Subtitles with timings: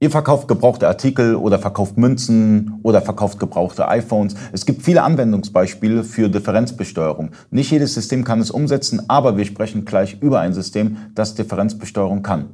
[0.00, 4.36] Ihr verkauft gebrauchte Artikel oder verkauft Münzen oder verkauft gebrauchte iPhones.
[4.52, 7.32] Es gibt viele Anwendungsbeispiele für Differenzbesteuerung.
[7.50, 12.22] Nicht jedes System kann es umsetzen, aber wir sprechen gleich über ein System, das Differenzbesteuerung
[12.22, 12.50] kann.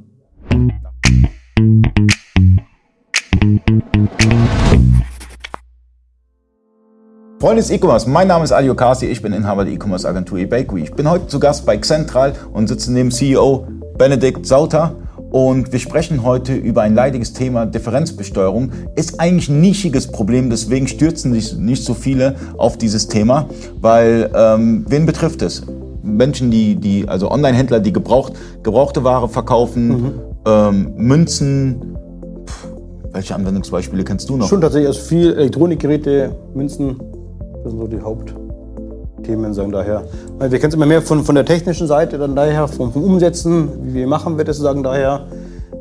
[7.39, 10.85] Freunde des E-Commerce, mein Name ist Adio Kasi, ich bin Inhaber der E-Commerce Agentur eBakery.
[10.85, 13.69] Ich bin heute zu Gast bei Xentral und sitze neben CEO
[13.99, 14.97] Benedikt Sauter
[15.35, 18.71] und wir sprechen heute über ein leidiges Thema Differenzbesteuerung.
[18.95, 23.49] Ist eigentlich ein nischiges Problem, deswegen stürzen sich nicht so viele auf dieses Thema,
[23.81, 25.63] weil ähm, wen betrifft es?
[26.05, 30.13] Menschen, die, die also Online-Händler, die gebraucht, gebrauchte Ware verkaufen, mhm.
[30.47, 31.97] ähm, Münzen.
[32.47, 32.69] Pff,
[33.11, 34.49] welche Anwendungsbeispiele kennst du noch?
[34.49, 37.01] Schon tatsächlich also viel Elektronikgeräte, Münzen,
[37.65, 38.37] das sind so die Haupt.
[39.25, 40.05] Themen, sagen daher.
[40.39, 43.69] Wir kennen es immer mehr von, von der technischen Seite, dann daher vom, vom Umsetzen,
[43.95, 45.27] wie machen wir das, sagen daher.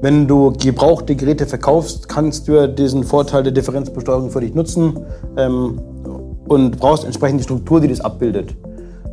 [0.02, 5.00] Wenn du gebrauchte Geräte verkaufst, kannst du diesen Vorteil der Differenzbesteuerung für dich nutzen
[5.38, 5.80] ähm,
[6.48, 8.56] und brauchst entsprechend die Struktur, die das abbildet.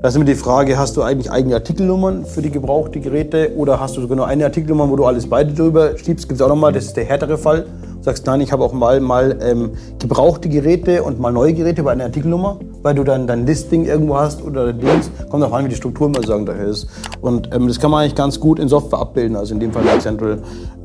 [0.02, 3.78] Da ist immer die Frage, hast du eigentlich eigene Artikelnummern für die gebrauchten Geräte oder
[3.78, 6.26] hast du sogar nur eine Artikelnummer, wo du alles beide drüber schiebst?
[6.26, 7.66] Gibt es auch nochmal, das ist der härtere Fall.
[7.98, 11.82] Du sagst, nein, ich habe auch mal, mal ähm, gebrauchte Geräte und mal neue Geräte
[11.82, 15.10] bei einer Artikelnummer, weil du dann dein Listing irgendwo hast oder Dings.
[15.28, 16.88] Kommt auch an, wie die Struktur mal sagen daher ist.
[17.20, 19.82] Und ähm, das kann man eigentlich ganz gut in Software abbilden, also in dem Fall
[19.82, 20.38] bei Central.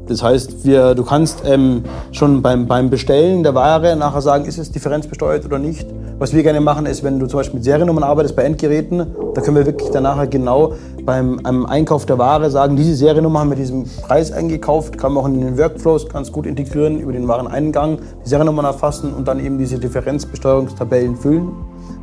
[0.07, 4.59] Das heißt, wir, du kannst ähm, schon beim, beim Bestellen der Ware nachher sagen, ist
[4.59, 5.87] es differenzbesteuert oder nicht.
[6.19, 9.41] Was wir gerne machen, ist, wenn du zum Beispiel mit Seriennummern arbeitest bei Endgeräten, da
[9.41, 13.85] können wir wirklich danach genau beim Einkauf der Ware sagen, diese Seriennummer haben wir diesen
[14.01, 18.29] Preis eingekauft, kann man auch in den Workflows ganz gut integrieren, über den Wareneingang die
[18.29, 21.49] Seriennummern erfassen und dann eben diese Differenzbesteuerungstabellen füllen.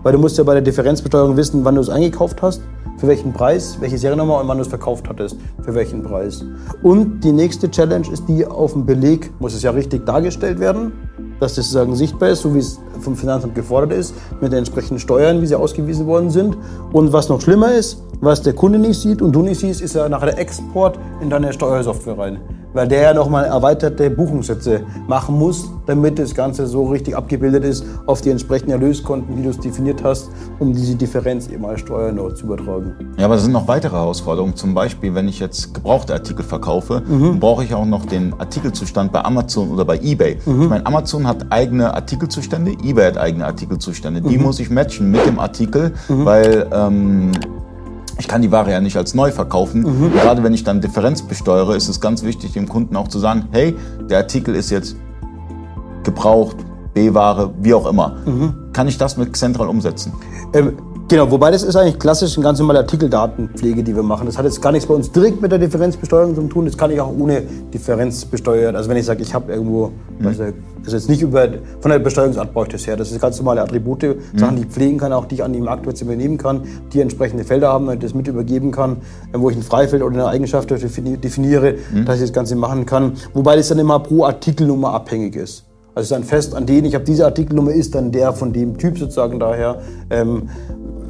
[0.03, 2.61] Weil du musst ja bei der Differenzbesteuerung wissen, wann du es eingekauft hast
[3.03, 6.45] für welchen Preis, welche Seriennummer und wann du es verkauft hattest, für welchen Preis.
[6.85, 10.93] Und die nächste Challenge ist die, auf dem Beleg muss es ja richtig dargestellt werden,
[11.41, 14.99] dass das sozusagen sichtbar ist, so wie es vom Finanzamt gefordert ist, mit den entsprechenden
[14.99, 16.57] Steuern, wie sie ausgewiesen worden sind.
[16.93, 19.95] Und was noch schlimmer ist, was der Kunde nicht sieht und du nicht siehst, ist
[19.95, 22.41] ja nachher der Export in deine Steuersoftware rein
[22.73, 27.85] weil der ja nochmal erweiterte Buchungssätze machen muss, damit das Ganze so richtig abgebildet ist
[28.07, 32.13] auf die entsprechenden Erlöskonten, wie du es definiert hast, um diese Differenz eben als Steuer
[32.13, 32.95] noch zu übertragen.
[33.19, 34.57] Ja, aber es sind noch weitere Herausforderungen.
[34.57, 37.41] Zum Beispiel, wenn ich jetzt gebrauchte Artikel verkaufe, mhm.
[37.41, 40.39] brauche ich auch noch den Artikelzustand bei Amazon oder bei eBay.
[40.47, 40.63] Mhm.
[40.63, 44.21] Ich meine, Amazon hat eigene Artikelzustände, eBay hat eigene Artikelzustände.
[44.21, 44.43] Die mhm.
[44.45, 46.25] muss ich matchen mit dem Artikel, mhm.
[46.25, 47.33] weil ähm,
[48.19, 49.83] ich kann die Ware ja nicht als neu verkaufen.
[49.83, 50.13] Mhm.
[50.13, 53.47] Gerade wenn ich dann Differenz besteuere, ist es ganz wichtig, dem Kunden auch zu sagen,
[53.51, 53.77] hey,
[54.09, 54.97] der Artikel ist jetzt
[56.05, 56.57] gebraucht,
[56.95, 58.17] B-Ware, wie auch immer.
[58.27, 58.55] Mhm.
[58.73, 60.13] Kann ich das mit Central umsetzen?
[60.53, 60.77] Ähm,
[61.13, 64.25] Genau, wobei das ist eigentlich klassisch eine ganz normale Artikeldatenpflege, die wir machen.
[64.25, 66.65] Das hat jetzt gar nichts bei uns direkt mit der Differenzbesteuerung zu tun.
[66.65, 68.75] Das kann ich auch ohne Differenz besteuern.
[68.75, 70.27] Also wenn ich sage, ich habe irgendwo, mhm.
[70.27, 70.45] also
[70.87, 71.49] jetzt nicht über,
[71.81, 72.97] von der Besteuerungsart brauche ich das her.
[72.97, 74.39] Das sind ganz normale Attribute, mhm.
[74.39, 76.63] Sachen, die ich pflegen kann, auch die ich an die Marktplätze übernehmen kann,
[76.95, 78.97] die entsprechende Felder haben, und das mit übergeben kann,
[79.35, 82.07] wo ich ein Freifeld oder eine Eigenschaft definiere, mhm.
[82.07, 83.19] dass ich das Ganze machen kann.
[83.35, 85.67] Wobei das dann immer pro Artikelnummer abhängig ist.
[85.95, 88.99] Also dann fest an den, ich habe diese Artikelnummer, ist dann der von dem Typ
[88.99, 89.83] sozusagen daher.
[90.09, 90.49] Ähm,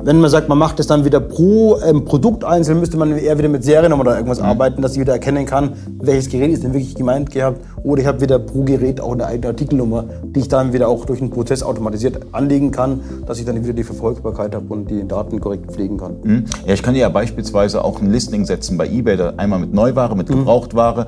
[0.05, 3.39] wenn man sagt, man macht es dann wieder pro ähm, Produkt einzeln, müsste man eher
[3.39, 4.47] wieder mit Seriennummer oder irgendwas mhm.
[4.47, 7.61] arbeiten, dass ich wieder erkennen kann, welches Gerät ist denn wirklich gemeint gehabt.
[7.85, 11.05] Oder ich habe wieder pro Gerät auch eine eigene Artikelnummer, die ich dann wieder auch
[11.05, 15.07] durch einen Prozess automatisiert anlegen kann, dass ich dann wieder die Verfolgbarkeit habe und die
[15.07, 16.17] Daten korrekt pflegen kann.
[16.23, 16.45] Mhm.
[16.67, 20.29] Ja, ich kann ja beispielsweise auch ein Listing setzen bei eBay, einmal mit Neuware, mit
[20.29, 20.39] mhm.
[20.39, 21.07] Gebrauchtware.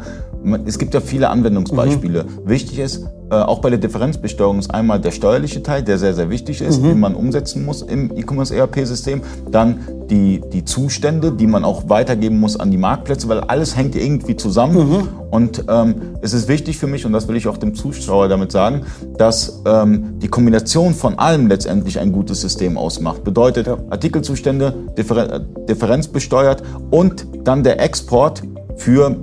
[0.66, 2.24] Es gibt ja viele Anwendungsbeispiele.
[2.24, 2.48] Mhm.
[2.48, 6.28] Wichtig ist, äh, auch bei der Differenzbesteuerung ist einmal der steuerliche Teil, der sehr, sehr
[6.28, 6.88] wichtig ist, mhm.
[6.88, 9.22] den man umsetzen muss im E-Commerce ERP-System.
[9.50, 13.96] Dann die, die Zustände, die man auch weitergeben muss an die Marktplätze, weil alles hängt
[13.96, 14.88] irgendwie zusammen.
[14.88, 15.08] Mhm.
[15.30, 18.52] Und ähm, es ist wichtig für mich, und das will ich auch dem Zuschauer damit
[18.52, 18.82] sagen,
[19.16, 23.24] dass ähm, die Kombination von allem letztendlich ein gutes System ausmacht.
[23.24, 23.78] Bedeutet ja.
[23.90, 28.42] Artikelzustände, Differ differenzbesteuert und dann der Export
[28.76, 29.16] für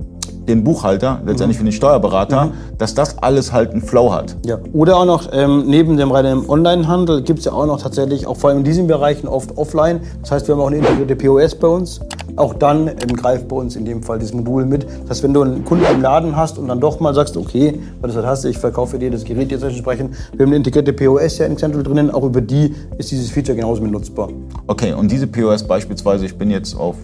[0.52, 2.52] den Buchhalter, letztendlich für den Steuerberater, mhm.
[2.78, 4.36] dass das alles halt einen Flow hat.
[4.46, 4.60] Ja.
[4.74, 8.38] Oder auch noch ähm, neben dem reinen Onlinehandel gibt es ja auch noch tatsächlich, auch
[8.38, 10.02] vor allem in diesen Bereichen, oft offline.
[10.22, 12.00] Das heißt, wir haben auch eine integrierte POS bei uns.
[12.36, 14.84] Auch dann ähm, greift bei uns in dem Fall das Modul mit.
[14.84, 17.80] Das heißt, wenn du einen Kunden im Laden hast und dann doch mal sagst, okay,
[18.02, 20.94] weil du das hast, ich verkaufe dir das Gerät jetzt entsprechend, wir haben eine integrierte
[20.94, 24.30] POS ja in Central drinnen, auch über die ist dieses Feature genauso mit nutzbar.
[24.68, 26.96] Okay, und diese POS beispielsweise, ich bin jetzt auf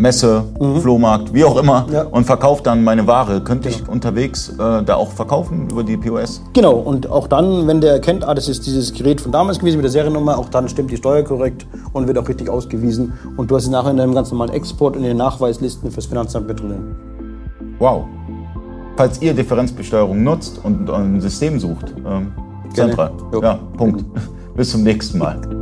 [0.00, 0.80] Messe, mhm.
[0.80, 2.04] Flohmarkt, wie auch immer ja.
[2.04, 3.42] und verkaufe dann meine Ware.
[3.42, 3.82] Könnte genau.
[3.82, 6.42] ich unterwegs äh, da auch verkaufen über die POS?
[6.54, 9.76] Genau, und auch dann, wenn der erkennt, ah, das ist dieses Gerät von damals gewesen
[9.76, 13.12] mit der Seriennummer, auch dann stimmt die Steuer korrekt und wird auch richtig ausgewiesen.
[13.36, 16.48] Und du hast es nachher in deinem ganz normalen Export in den Nachweislisten fürs Finanzamt
[16.48, 16.96] mit drin.
[17.78, 18.06] Wow.
[18.96, 22.32] falls ihr Differenzbesteuerung nutzt und ein System sucht, ähm.
[22.74, 23.42] Jo.
[23.42, 24.04] Ja, Punkt.
[24.54, 25.59] Bis zum nächsten Mal.